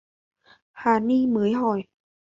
Hà 0.71 0.99
ni 0.99 1.27
mới 1.27 1.53
hỏi 1.53 1.83